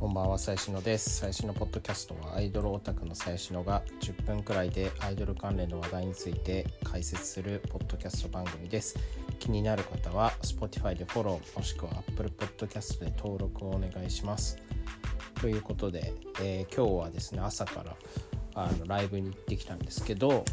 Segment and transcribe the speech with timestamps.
[0.00, 1.18] こんばんは、最新のです。
[1.18, 8.96] 最新のポッドキャストはアイドルオタクの最新のが10分くらいでアイドル関連の話題について解説するポッドキャスト番組です。
[9.38, 14.56] 気になる方は Spotify でフォローもしくは Apple Podcast で登録をお願いします。
[15.38, 17.94] ということで、えー今日はですね、朝から
[18.54, 20.46] あのライブに行ってきたんですけど、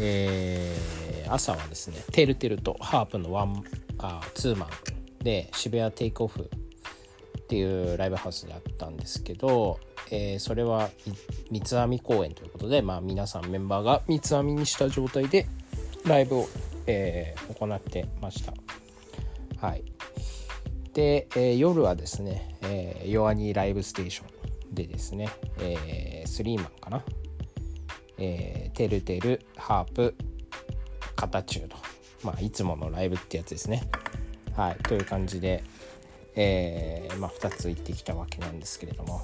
[0.00, 3.62] えー朝はですね、てるてるとハープのワン
[3.98, 4.68] あツーマン
[5.22, 6.50] で渋谷テイクオフ
[7.46, 9.78] っていうライブハウスであったんですけど、
[10.10, 10.90] えーそれは
[11.48, 15.46] 三つ編み公演ということで、まあ、皆さんメンバーが三つ編みにした状態で
[16.04, 16.48] ライブを、
[16.88, 18.52] えー行ってました。
[19.64, 19.84] はい、
[20.92, 24.24] で、えー夜はですね、えー、ヨアニーライブステーショ
[24.72, 25.28] ンでですね、
[25.60, 27.04] えースリーマンかな、
[28.18, 30.16] えーてるてるハープ
[31.14, 31.76] カタチュード、
[32.24, 33.88] まあ、いつものライブってやつですね。
[34.56, 35.62] はい、という感じで、
[36.36, 39.22] えーまあ、2つ行ってきたわけなんですけれども。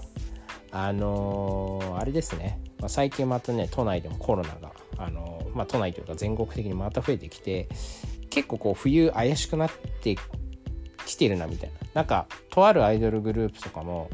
[0.74, 7.68] あのーあれですね、まあ、最近またね都内でもコロナが、あのーまあ、都内というか全国的にまた増えてきて
[8.30, 9.70] 結構こう冬怪しくなっ
[10.02, 10.16] て
[11.04, 11.76] きてるなみたいな。
[11.92, 14.08] なんかとあるアイドルグループとかも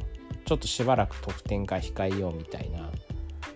[0.46, 2.90] ちょっとしばらく特典会控えようみたいな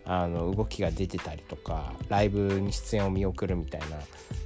[0.04, 3.98] あの動きが出てたりとかライブに出演を見送るみたいな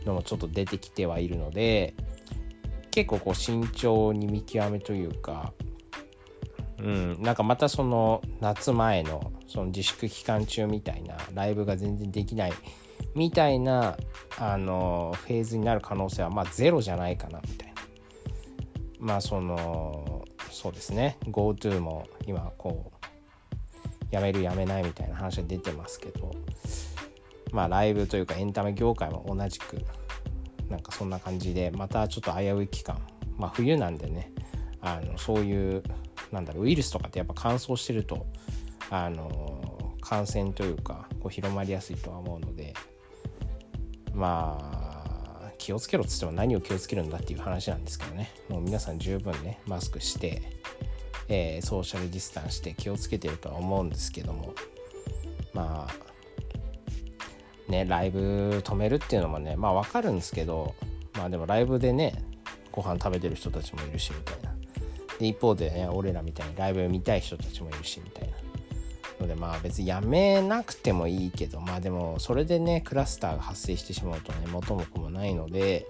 [0.07, 1.95] のもちょっと出てきてはいるので
[2.97, 5.53] 結構こう慎重に見極めというか、
[6.79, 12.55] うん、なんかまたその夏前のその自粛期間中みたいなライブが全然できない
[13.15, 13.99] みたいな
[14.39, 17.75] あのフェーズになる可能性はまあゼロじゃないかなみたいな。
[18.99, 21.19] まあそのそうですね。
[21.25, 26.31] GoTo も今こうやめるやめないみたいな話が出てますけど
[27.53, 29.85] まあライブというかエンタメ業界も同じく
[30.69, 33.01] なんかそんな感じでまたちょっと危うい期間。
[33.37, 34.33] まあ冬なんでね
[34.81, 35.83] あのそういう
[36.33, 38.27] なんだろうウイルスとかってやっぱ乾燥してると
[38.91, 42.75] あの感染というかこう広まりやすいとは思うので
[44.15, 44.59] ま
[45.45, 48.31] あ気をつけろっつっても何を気をつけるんだっていう話なんですけどね。
[48.49, 50.43] もう皆さん十分ねマスクして、
[51.29, 54.55] えーソーシャルディスタンスして気をつけてるとは思うんですけども。
[55.53, 56.06] まあ
[57.69, 60.75] ねライブ止めるっていうのもねまあわかるんですけど
[61.17, 62.23] まあでもライブでね
[62.73, 64.55] ご飯食べてる人たちもいるしみたいな
[65.19, 68.37] で一方でね俺らみたいにライブ見たい人たちもいるしみたいな
[69.21, 75.87] のでまあ別にやめなくてもいいけどまあでもそれでねクラスターが発生してしまうとね元も子もないので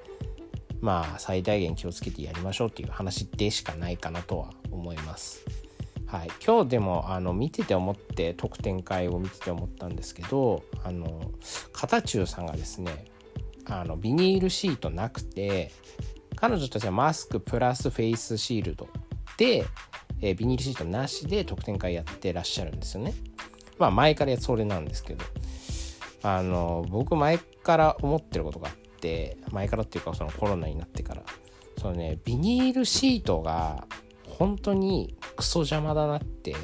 [0.80, 5.44] まあ最大限気をつけてやりましょうっていう話でしかないかなとは思います。
[6.06, 11.32] はい、今日でもあの見てて思って特典会を見てて思ったんですけどあの
[11.72, 13.06] 片中さんがですね
[13.64, 15.72] あのビニールシートなくて
[16.36, 18.88] 彼女たちはマスクプラスフェイスシールド
[19.36, 19.64] で、
[20.20, 23.12] えービニールシートなしで特典会やってらっしゃるんですよね。
[23.78, 25.24] まあ前からやそれなんですけど。
[26.22, 31.22] あの僕前から思ってることがあって前からっていうかそのコロナになってから。
[31.78, 33.86] そのねビニールシートが
[34.26, 36.54] 本当にクソ邪魔だなって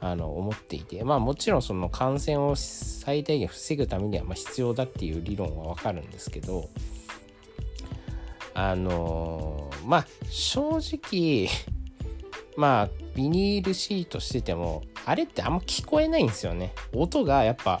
[0.00, 6.68] あの思っていてまあもちろんその感染を最大限防ぐためにはま必要だっていう理論はわかるんですけど
[8.54, 11.48] あのまあ正直
[12.56, 16.72] まあビニールシートしててもあれってあんま聞こえないんですよね。
[16.94, 17.80] 音がやっぱ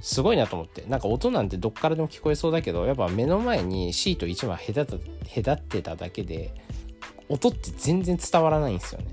[0.00, 0.82] すごいなと思って。
[0.88, 6.54] なんか音なんてどっからでも聞こえそうだけどやっぱ目の前にシート1枚隔ってただけで
[7.28, 9.06] 音って全然伝わらないんですよね。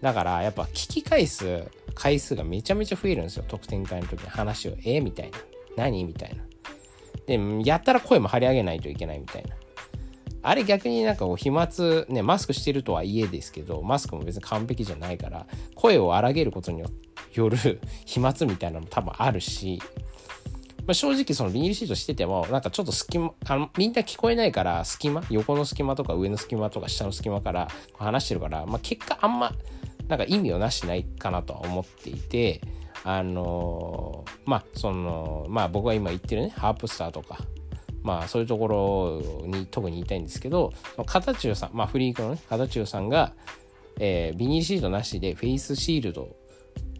[0.00, 1.64] だからやっぱ聞き返す
[1.94, 3.44] 回数がめちゃめちゃ増えるんですよ。
[3.46, 5.38] 特典会の時に話を「えみたいな
[5.76, 6.44] 「何?」みたいな。
[7.26, 7.38] で
[7.68, 9.56] やったら声も張り上げないといけないみたいな。
[10.40, 11.68] あれ逆になんかこう飛沫
[12.08, 16.80] ねマスクしてるとはいえですけどマスクも別に完璧じゃないから声を荒げることに
[17.34, 19.80] よる飛沫みたいなのも多分あるし
[20.88, 25.22] まあ、正直そのビニールシートしててもなんかちょっと隙間あのみんな聞こえないから隙間？
[25.28, 27.68] 横の隙間とか上の隙間とか下の隙間から
[27.98, 29.52] 話してるから、まあ、結果あんま
[30.08, 32.60] なんか意味をなしないかなとは思っていて
[33.04, 37.38] あのーまあそのまあ僕が今言ってるねハープスターとか
[38.02, 43.32] まあそういうところに特に言いたいんですけどその片中さんまあフリークのね片中さんが、
[43.98, 46.34] えービニールシートなしでフェイスシールド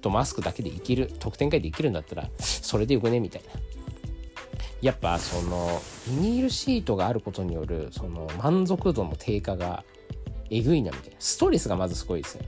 [0.00, 3.20] とマスクだけでいける特典会でいけるんだったらそれでよくね？
[3.20, 3.48] みたいな。
[4.80, 9.82] やっぱそのビニールシートがあることによるその満足度の低下が
[10.50, 11.16] えぐいなみたいな。
[11.18, 12.46] ストレスがまずすごいですね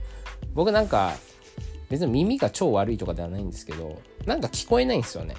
[0.53, 1.13] 僕なんか
[1.89, 5.35] 別に耳が超悪いとかではないんですけどなんか聞こえないんですよね。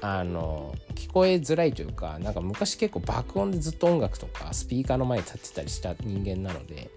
[0.00, 6.90] あの聞こえづらいというかなんか昔結構爆音でずっと音楽とかスピーカーの前に立ってたりした人間なので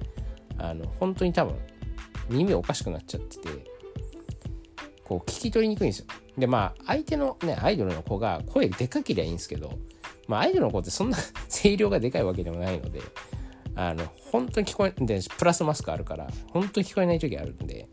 [0.58, 1.56] あの本当に多分
[2.30, 3.50] 耳おかしくなっちゃってて
[5.04, 6.06] こう聞き取りにくいんですよ。
[6.38, 9.74] でまあ相手のねアイドルの子が声でかけりゃいいんですけど
[10.28, 11.18] まあアイドルの子ってそんな
[11.50, 13.02] 声量がでかいわけでもないので
[13.76, 17.88] あの本当に聞こえでプラスマスクあるから本当に聞こえない時あるんで。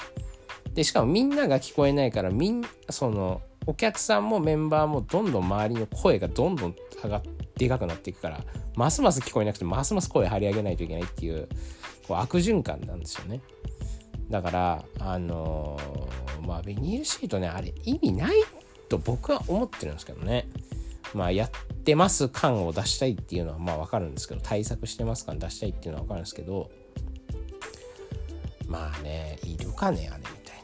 [0.74, 8.40] でしかもみんなが聞こえないからみんそのお客さんもメンバーもどんどん周りの声がどんどん上がってでかくなっていくから
[8.76, 11.48] ますます聞こえなくてますます声張り上げないといけないっていう
[12.06, 13.40] こう悪循環なんですよね。
[14.30, 18.36] だからあのー、まあビニールシートねあれ意味ない
[18.88, 20.46] と僕は思ってるんですけどね。
[21.14, 21.50] まあやっ
[21.84, 26.70] てます感を出したいっていうのはまあわかるんですけど対策してます感出したいっていうのはわかるんですけど
[28.66, 30.62] まあねいるかねあれみたいな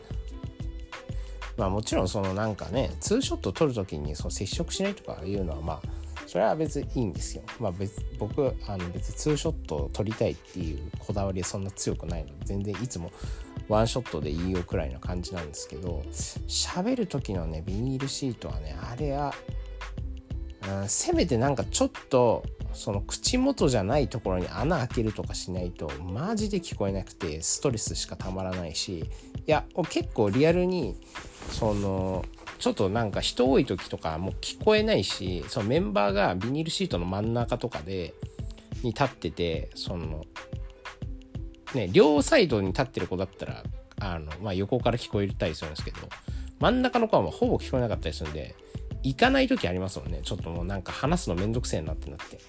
[1.56, 7.43] まあもちろんそのなんかねツーショット撮る時にその接触しないとかいうのはまあそれは別にいいんですよ。
[7.61, 13.12] まあ別僕あの別にツーショットを撮りたいっていうこだわりはそんな強くないので全然いつも
[13.69, 16.02] ワンショットでいいよくらいの感じなんですけど
[16.49, 19.32] 喋る時のねビニールシートはねあれは、
[20.69, 29.05] うん、せめてなんかちょっとその口元じゃないところに穴開けるとかしないとマジで聞こえなくてストレスしかたまらないしい
[29.46, 30.96] や結構リアルに
[31.50, 32.25] その
[32.58, 38.14] ちょっとなんか人多い時とかもう聞こえないしそのメンバーがビニールシートの真ん中とかで
[38.82, 40.25] に立っててその
[41.75, 43.62] ね両サイドに立ってる子だったら
[44.00, 45.99] あの、まあ、横から聞こえたりするんですけど
[46.61, 48.55] 真ん中の子はほぼ聞こえなかったりするんで
[49.04, 50.20] 行かない時ありますもんね。
[50.22, 52.40] ちょっともうなんか話すのめんどくせえなってなって。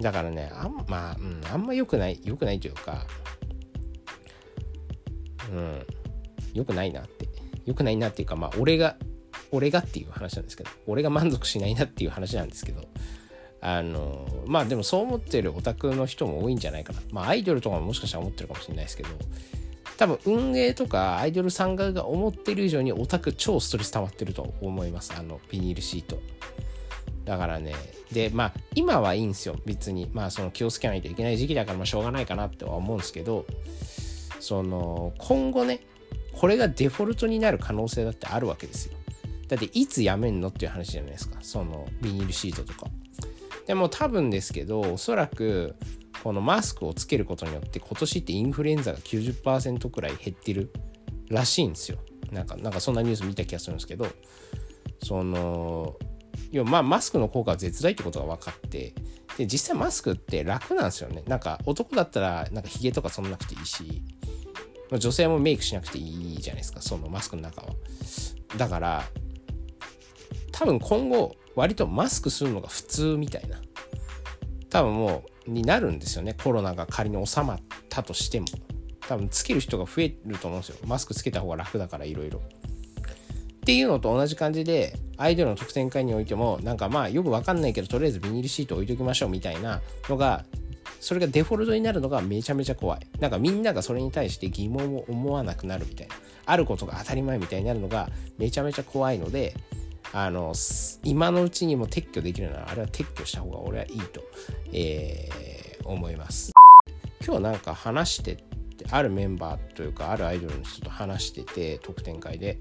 [0.00, 3.06] だからねあんまあ、うん、あんま良くない良くないというか
[5.50, 5.86] うん
[6.54, 7.28] 良くないなって。
[7.66, 8.96] 良くないなっていうかまあ俺が
[9.50, 12.82] 俺がっていう話なんですけど俺が満足しないなっていう話なんですけど
[13.60, 17.00] あのまあでもそう思ってるオタクの人も多いんじゃないかな。
[17.10, 19.08] まあアイドルとかももしかしたら思ってるかもしれないですけど
[19.96, 25.12] 多分運営とかアイドルさんが思ってる以上にオタク超ストレス溜まってると思います。
[25.16, 26.18] あのビニールシート。
[27.24, 27.74] だからね。
[28.12, 29.56] でまあ今はいいんですよ。
[29.64, 33.46] 別にまあその気をつけないといけない時期だからまあしょうがないかなっては思うんですけど
[34.38, 35.80] その今後ね
[36.32, 38.96] これがデフォルトになる可能性だってあるわけですよ。
[39.48, 41.38] だっていつやめんのっていう話じゃないですか。
[41.40, 42.88] そのビニールシートとか。
[43.66, 45.74] でも多分ですけどおそらく
[46.26, 50.72] このマスクをつけることによって今年ってインフルエンザが90%くらい減ってる
[51.28, 51.98] らしいんですよ。
[52.32, 54.08] なんかなんかそんなニュース見た気がするんですけど
[55.04, 55.94] その
[56.50, 58.92] 要はまあマスクの効果は絶大ってことが分かって
[59.38, 61.22] で実際マスクって楽なんですよね。
[61.28, 64.02] なんか男だったらなんかヒゲとかそんなくていいし
[64.98, 67.68] 女性もメイクしなくていいじゃないですかそのマスクの中は。
[68.56, 69.04] だから
[70.50, 73.60] 多分今後割とマスクするのが普通みたいな。
[74.70, 76.34] 多分もうになるんですよね。
[76.34, 78.46] コロナが仮に収まったとしても。
[79.06, 80.76] 多分つける人が増えると思うんですよ。
[80.84, 90.44] マスクつけた方が楽だからいろいろっていうのと同じ感じでアイドルの特典会においてもなんかまあよくわかんないけどとりあえずビニールシート置いときましょうみたいなのが
[91.00, 93.00] それがデフォルトになるのがめちゃめちゃ怖い。
[93.20, 96.14] なんかみんながそれに対して疑問を思わなくなるみたいな。
[96.46, 98.08] あることが当たり前みたいになるのが
[98.38, 99.54] めちゃめちゃ怖いので
[100.12, 100.54] あの
[101.04, 104.22] 今のうちにも撤去できるならあれは撤去した方が俺はいいと、
[104.72, 106.52] えー、思います。
[107.24, 112.58] 今日なんか話してってあるメンバーというかあるアイドルの人と話してて特典会で。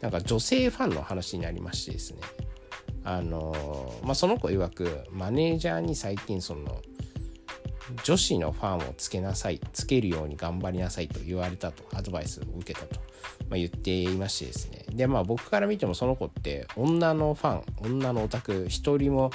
[0.00, 2.20] なんか女性ファンの話になりましてですね。
[3.04, 6.82] あのまあその子曰くマネージャーに最近その
[8.04, 13.00] 女子のファンをつけなさいつけるように頑張りなさいと言われたとアドバイスを受けたと、
[13.48, 14.84] まあ、言っていましてですね。
[14.90, 19.30] でまあ僕から見てもその子って女のファン女のオタク一人も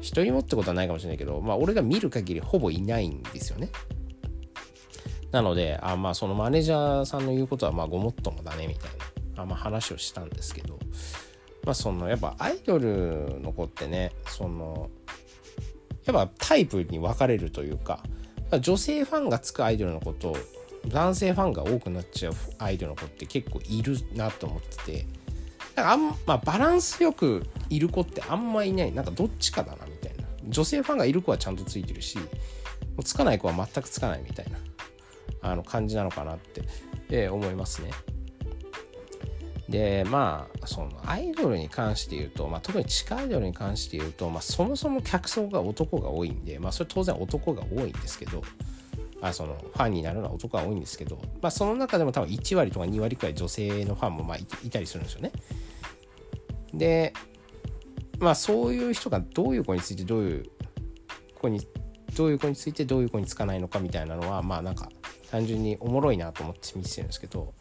[0.00, 3.68] 一人もってことはないかもしれないけどまあ俺が見る限りほぼいないんですよね。
[5.30, 8.90] なのであまあそのマネージャーさんの言うことはまあごもっともだねみたい
[9.36, 10.78] なあまあ話をしたんですけど
[11.64, 14.90] まあそのやっぱアイドルの子ってねその
[16.06, 18.02] やっぱタイプに分かれるというか
[18.60, 20.36] 女性ファンがつくアイドルの子と
[20.88, 25.06] 男性ファンが多くなっちゃうアイドルの子って結構いるなと思ってて
[25.74, 32.18] だかあん、まあ、バランスよくいる子ってあんまいないなんかどっちかだなみたいな女性ファンがいる子はちゃんとついてるし
[33.02, 34.58] つかない子は全くつかないみたいな
[35.42, 36.62] あの感じなのかなって、
[37.10, 37.90] えー、思いますね。
[39.74, 48.40] でまあそのアイドルに関して言うと、まあ、特に地下アイドルに関して言うと、まあ、そもそも客層が男が多いんで、まあ、それ当然男が多いんですけど
[49.20, 55.32] まあそのファンになるのは男が多いんですけど、まあ、その中でも多分1割とか2割くらい女性のファンもまあいたりするんですよね。
[56.72, 57.12] で
[58.20, 60.44] まあそういう人がどういう子についてどういう
[61.40, 61.66] 子に
[62.16, 64.88] どういう子についてどういう子につかないのかみたいなのはまあなんか
[65.32, 67.54] 単純におもろいなと思って見てるんですけど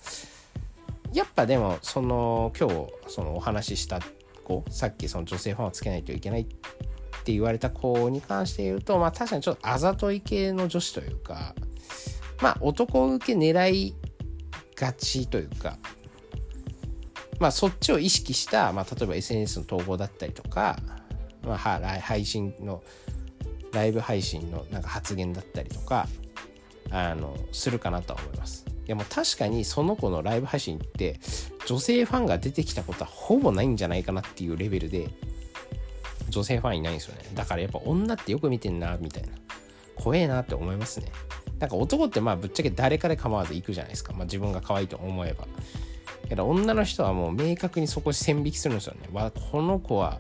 [1.14, 4.00] やっぱでもその今日そのお話しした
[4.44, 6.46] 子さっきその女性ファンをつけないといけないっ
[7.24, 11.56] て言われた子に関して言うとまあ確かにちょっとあざとい系の女子というか
[12.42, 13.96] まあ男受け狙い
[14.76, 15.78] がちというか
[17.40, 20.80] まあそっちを意識した、まあ、例えば SNS の投稿だったりとか、
[21.44, 22.84] まあ、配信の
[23.72, 26.08] ライブ配信のなんか発言だったりとか
[26.92, 28.73] あのするかなとは思います。
[28.86, 31.20] いやもう確かにその子のライブ配信って
[31.66, 35.10] 女性ファンが出てきたことはほぼないんじゃないかなっていうレベルで
[36.30, 37.30] 女性ファンいないんですよね。
[37.34, 39.30] だからやっぱ女ってよく見てんなみたいな。
[39.96, 41.12] 怖えなって思いますね。
[41.60, 45.46] なんか男ってまあぶっちゃけ誰かで構わず行くじゃないですか、まあ、自分が可愛いと思えば。
[46.28, 49.08] けど女の人はもう明確にそこ線引きするんですよね。
[49.14, 50.20] わこの子は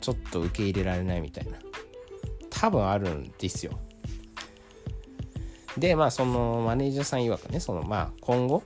[0.00, 1.58] ちょっと受け入れられないみたいな。
[2.48, 3.78] 多分あるんですよ。
[5.78, 8.62] でまあそのマネージャーさん曰くねそのまあ今後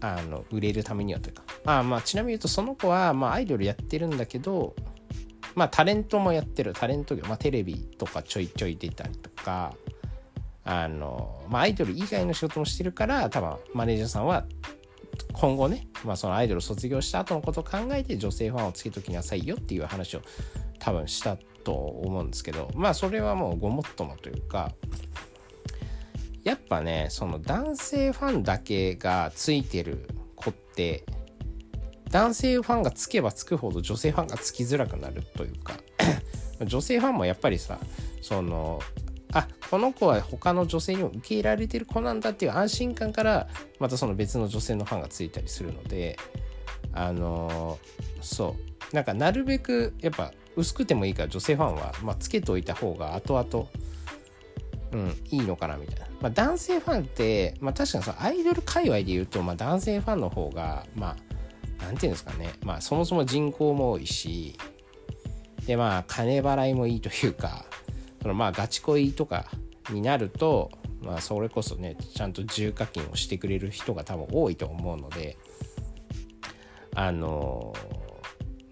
[0.00, 1.42] あの売れるためにはというか。
[1.64, 4.74] あまあちなみに言うとその子はまあアイドルやってるんだけど
[5.54, 6.72] まあタレントもやってる。
[6.74, 9.74] タレント業、まあ、テレビとかちょいちょい出たりとか
[10.64, 14.44] あのまあアイドル以外の仕事もしてるから多分マネージャーさんは
[15.32, 20.22] 今後ね、まあ、そのアイドル卒業した後のことを考えて女性ファンをつけときなさいよっていう話を
[20.78, 24.72] 多分したと思うんですけどまあそれはもうごもっともというか
[26.46, 31.04] やっぱねその男性ファンだけがついてる子って
[32.12, 35.74] 男性ファンがつけばつくほど女性ファンがつきづらくなるというか
[36.64, 37.80] 女性ファンもやっぱりさ
[38.22, 38.80] その
[39.32, 43.48] あこの子は他の女性にも受け入れられてる子なんだっていう安心感から
[43.80, 46.16] またその別の女性のファンがついたりするので
[46.92, 47.78] あの
[48.20, 48.76] そう。
[48.92, 53.68] なんかなるべくやっぱ薄くてもいいから女性ファンは、まあ、つけておいた方が後々
[54.96, 56.06] うん、いいのかなみたいな。
[56.22, 61.16] まあ、男性ファンって、まあ、確かにそのアイドル界隈で言うと、まあ、男性ファンの方が、ま
[61.80, 64.58] あ、なんていうんですかね、まあ、そもそも人口も多いし、
[65.66, 67.66] で、まあ、金払いもいいというか、
[68.22, 69.46] そのまあ、ガチ恋とか
[69.90, 70.70] になると、
[71.02, 75.36] まあ、それこそね、ちゃんと重課金をしてくれる人が多分多いと思うので、
[76.96, 77.74] あの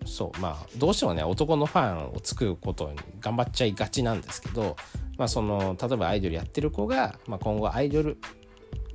[0.07, 4.76] そうまあどうしてもね男のファンを作ることに頑張っちゃいがちなんですけど
[5.16, 8.18] まあ、その例えばアイドルやってる子が、まあ、今後アイドル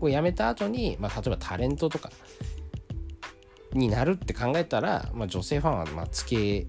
[0.02, 2.12] を辞めた後に、まあ、例えばタレントとか
[3.74, 6.68] になるって考えたら、まあ、女性ファンはまあつけ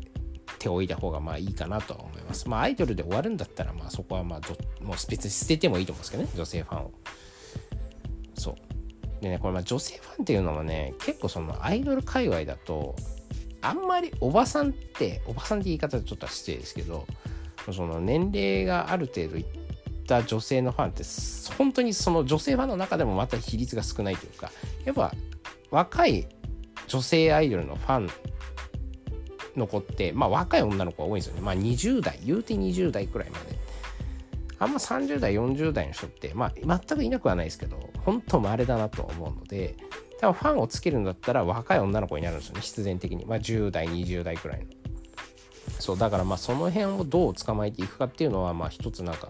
[0.59, 2.49] ておいた方がまあいいかなとは思います。
[2.49, 4.41] まあアイドルで終わるんだったらまあそこはまあ
[4.85, 6.93] もう別に捨ててもいいと思うんですけどね女性ファンを。
[8.35, 8.55] そう。
[9.23, 12.95] でねこれまあ女性ファンっていうのもね結構そのアイドル界隈だと
[13.63, 17.07] あんまりおばさんっておばさんって言い方ちょっと失礼ですけど
[17.73, 19.45] その年齢がある程度いっ
[20.07, 21.05] た女性のファンって
[21.57, 24.51] 本当にその女性ファンの中でもまた比率が少ないというか
[24.85, 25.13] やっぱ
[25.71, 26.27] 若い
[26.89, 28.11] 女性アイドルのファン
[29.57, 31.41] の子ってまあ若い女の子が多いんですよね。
[31.41, 33.59] まあ20代言うて20代くらいまで。
[34.59, 36.53] あんま30代40代の人ってまあ
[36.87, 39.75] 全くいなくはないですけど本当稀だなと思うので
[40.21, 42.61] 多分ファンをつけるんだったら若い女の子になるんですよね。
[42.61, 43.25] 必然的に。
[43.25, 44.67] まあ10代20代くらいの。
[45.81, 49.29] そうだからまあその辺をどう捕まえていくかっていうのはまあ一つなんか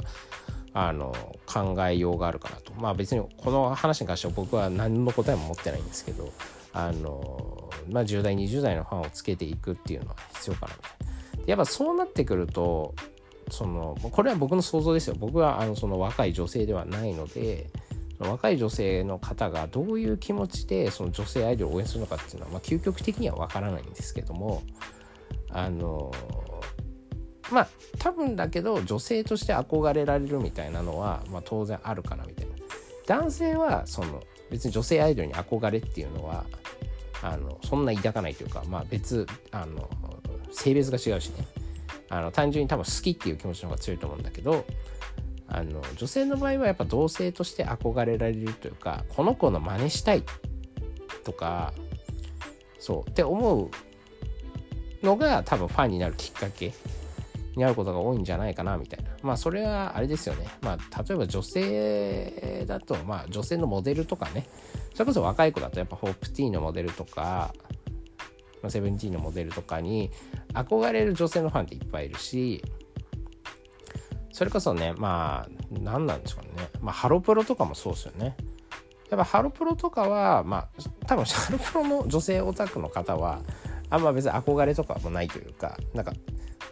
[0.73, 1.14] あの
[1.47, 2.73] 考えようがあるかなと。
[2.75, 6.33] まあ別にこの話に関しては僕は何の答えも持ってないんですけど
[6.73, 10.73] あのまあ10代20代のファンをつけていくっていうのは必要かな
[11.47, 12.95] やっぱそうなってくると
[13.50, 15.16] そのこれは僕の想像ですよ。
[15.19, 17.71] 僕はあのその若い女性ではないので
[18.28, 24.62] 若い女性の方がどういう気持ちでその女性アイドルを応援するのかっていうのは、まあ、究極的には分からないんですけども
[25.52, 26.12] あの
[27.50, 32.52] まあ多分だけど女性として憧れられるみたいなのは、まあ、当然あるかなみたいな。
[33.07, 36.45] 男性はその別に女性アイドルに憧れっていうのは
[37.23, 39.88] あのそんな抱かないというか、まあ、別あの
[40.52, 41.47] 性別が違うしね。
[42.09, 44.64] あの単純に多分好きっていう気持ちの方が強いと思うんだけど
[45.47, 50.25] あの女性の場合はやっぱ同性として憧れられるというかこの子の真似したい
[51.25, 51.73] とか
[52.80, 53.71] そうって思う
[55.02, 56.73] のが多分ファンになるきっかけ
[57.57, 59.11] になることが多いんじゃないかなみたいな。
[59.23, 60.47] まあそれはあれですよね。
[60.62, 64.47] まあ例えば女性だとまあ女性のモデルとかね。
[64.95, 67.54] それこそ若い子だとやっぱホープティーのモデルとか
[68.69, 70.11] セブンティーンのモデルとかに
[70.52, 72.62] 憧れる女性のファンっていっぱいいるし
[74.33, 76.69] それこそねまあ何なんでしょうね。
[76.80, 78.37] まあハロプロとかもそうですよね。
[79.11, 80.69] やっぱハロプロとかはまあ
[81.07, 83.40] 多分ハロプロの女性オタクの方は
[83.90, 86.12] あんま別に憧れとかもないというかなんか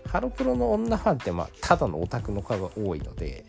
[0.06, 3.44] ハロプロの女ファンってまあただのオタクの子が多いので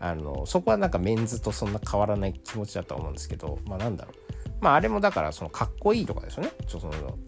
[0.00, 4.30] あのそこはなんかメンズとそんな変わらない気持ちだと思うんですけどまあなんだろう。
[4.60, 6.50] まああれもだからそのかっこいいとかですよね。
[6.66, 7.18] ちょっとその、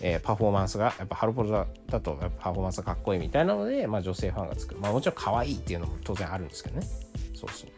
[0.00, 4.76] えー、パフォーマンスがやっぱハロプロだだとやっぱパフォーマンスがかっこいいみたいなので、まあ、女性ファンがつく。
[4.76, 6.86] まあもちろん可愛いっていうのも当然あるんですけどね。
[7.34, 7.70] そうそう。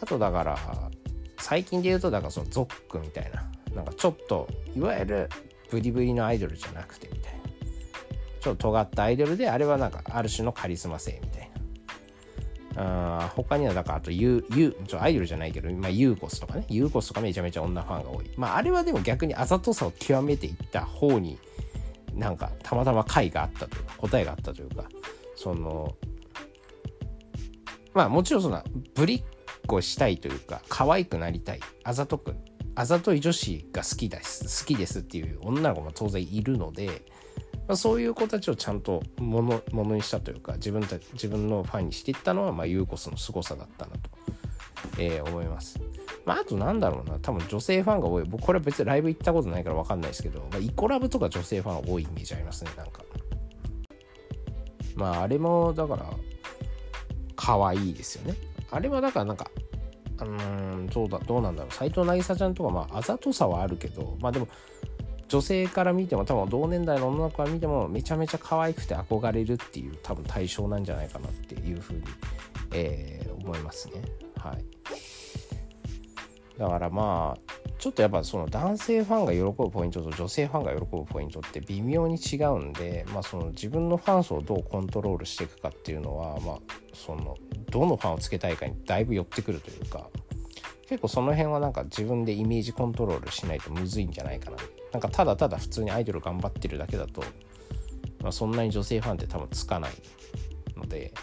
[0.00, 0.58] あとだから
[1.38, 3.50] 最近で言うとだからそのゾックみたいな。
[3.74, 5.30] なんかちょっといわゆる
[5.72, 7.40] ブリブリのアイドルじゃなくてみたいな。
[8.40, 11.50] ちょっと尖ったアイドルであれはなんかある種のカリスマ性みたい
[12.76, 13.22] な。
[13.24, 16.66] あ他にはだからあとユユちょアイドルじゃないけど、まあ、ユーコスとかね。
[16.68, 18.30] ユーコスとかめちゃめちゃ女ファンが多い。
[18.36, 21.38] まああれはでも逆にあざとさを極めていった方に
[22.14, 24.84] なんかたまたま解があったというか答えがあったというか。
[25.36, 25.96] その
[27.94, 28.62] まあもちろんそんな
[28.94, 29.22] ぶりっ
[29.66, 31.60] 子したいというか可愛くなりたい。
[31.84, 32.34] あざとく
[32.74, 37.02] あざとい女子が好きです好きですっていう女の子も当然いるので、
[37.68, 44.10] まあ、そういう子たちをちゃんとものものにしたというか自分た自分のファンにしていったのは、まあ、ユーコスの凄さだったなと、
[44.98, 45.80] えー、思います。
[46.24, 48.24] まあ、あとなんだろうな多分女性ファンが多い。
[48.24, 53.02] 僕これは別にライブ行ったことないから分かんないですけど、まあ、イコラブとか女性ファンが多いイメージありますねなんか。
[54.94, 56.10] まああれもだから
[57.34, 58.36] 可愛いですよね。
[58.70, 59.50] あれはだからなんか
[60.22, 61.74] うんそうだどうなんだろう。
[61.74, 64.48] 斎藤渚ちゃんとかまああざとさはあるけどまあでも
[65.28, 72.02] 女性から見ても多分同年代の女の子から見てもめちゃめちゃ可愛くて憧れるっていう多分対象なんじゃないかなっていうふうに、
[72.72, 74.02] えー、思いますね。
[74.36, 74.64] はい。
[76.58, 86.56] だからまあちょっとやっぱその男性ファンが喜ぶポイントと女性ファンが喜ぶポイントって微妙に違うんで、まあ、その自分のファン層をどうコントロールしていくかっていうのは、まあ、
[86.92, 87.36] その
[87.72, 90.08] どのファンをつけたいかにだいぶ寄ってくるというか
[90.88, 94.58] 結構その辺はなんか自分でイメージコントロールしないとむずいんじゃないかな。
[94.92, 97.22] なんかただただ普通にアイドル頑張ってるだけだと、
[98.20, 99.92] まあ、そんなに女性ファンって多分つかない
[100.76, 101.14] ので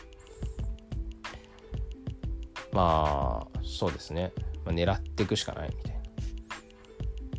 [2.72, 4.32] まあそうですね、
[4.66, 6.00] まあ、狙っていくしかないみたいな。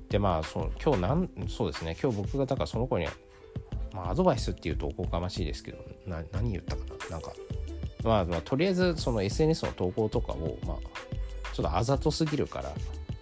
[0.08, 1.96] でまあその今日なんそうですね。
[2.00, 3.06] 今日僕がだからその子に
[3.92, 7.16] まあアドバイスっていうとおこがましいですけど何言ったかな？
[7.16, 7.32] なんか
[8.02, 10.76] まあ、まあ、とりあえずその SNS の投稿とかを、まあ、
[11.52, 12.72] ちょっとあざとすぎるから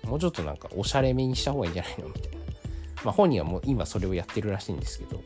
[0.08, 2.38] もうちょっとなんかおしゃれめにした方がいいんじゃないのみたいな。
[3.04, 5.22] まあ本人はもう今それをやってるらしいんですけど、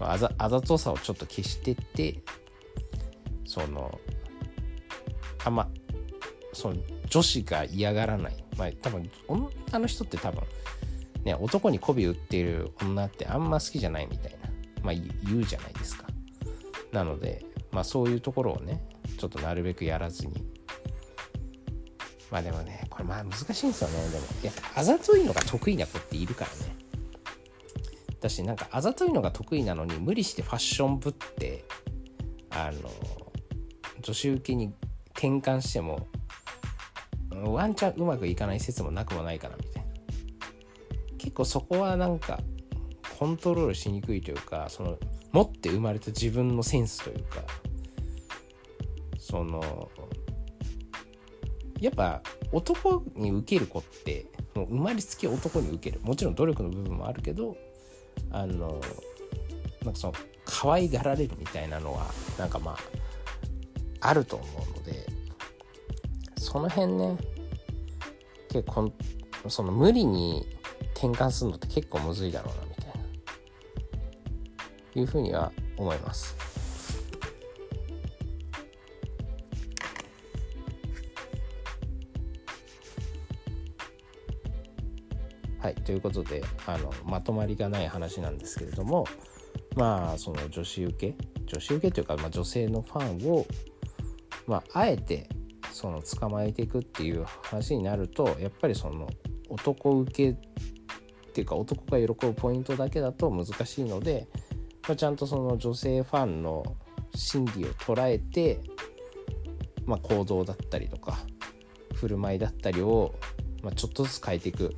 [0.00, 2.20] あ、ざあざとさをちょっと消してって、
[3.44, 3.98] その、
[5.44, 5.68] あんま、
[6.52, 6.76] その
[7.08, 8.44] 女子が嫌がらない。
[8.56, 10.42] まあ多分女の人って多分、
[11.24, 14.38] ね、男に媚び売ってる女ってあんま好きじゃないみたいな、
[14.82, 16.06] まあ言うじゃないですか。
[16.92, 18.86] なので、まあそういうところをね、
[19.18, 20.46] ちょっとなるべくやらずに、
[22.30, 24.08] まあでもね、これまあ難しいんですよね。
[24.10, 26.76] でも、いや、あざといのが得意な子っているからね。
[28.20, 31.64] だし、なんかあざといのが得意なのに無理してファッションぶって、
[32.50, 32.90] あの、
[34.00, 34.72] 女子受けに
[35.10, 36.06] 転換しても、
[37.30, 39.92] ワンチャンうまくいかない説もなくもないかなみたいな。
[41.18, 42.40] 結構そこはなんか、
[43.18, 44.98] コントロールしにくいというか、その、
[45.32, 47.42] 持って生まれた自分のセンスというか、
[49.18, 49.90] その、
[51.80, 56.00] やっぱ男に受ける子ってもう生まれつき男に受ける。
[56.04, 57.56] もちろん努力の部分もあるけど
[58.30, 58.80] あの
[59.84, 60.14] なんかその
[60.44, 62.06] 可愛がられるみたいなのは
[62.38, 62.76] なんかま
[64.00, 65.06] ああると思うので
[66.38, 67.16] その辺ね
[68.50, 68.92] 結構
[69.48, 70.46] その無理に
[70.94, 72.71] 転換するのって結構むずいだろうな。
[74.94, 76.36] いうふうには思います。
[85.58, 89.06] はい、ということであのまとまりがない話なんですけれども
[89.76, 91.14] まあその女子受け
[91.46, 93.46] 女子受けというか、まあ、女性のファンを、
[94.48, 95.28] まあ、あえて
[95.70, 99.08] その捕まえていくっていう話になるとやっぱりその
[99.48, 104.26] 男受けっていうか男が喜ぶポイントだけだと難しいので、
[104.88, 106.76] まあ、ちゃんとその女性ファンの
[107.14, 108.60] 心理を捉えて、
[109.86, 111.18] まあ、行動だったりとか
[111.94, 113.14] 振る舞いだったりを、
[113.62, 114.74] まあ、ちょっとずつ変えていく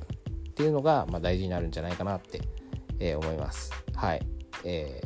[0.49, 2.41] っていうのが、まあ、大事になるんじゃないかなって、
[2.99, 3.71] えー、思います。
[3.95, 4.21] はい、
[4.63, 5.01] え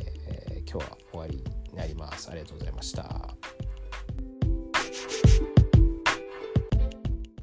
[0.64, 2.30] ー、今日は終わりになります。
[2.30, 3.39] ありがとうございました。